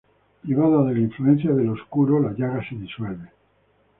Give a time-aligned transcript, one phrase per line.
[0.41, 3.29] Privada de la influencia del Oscuro, La Llaga se disuelve.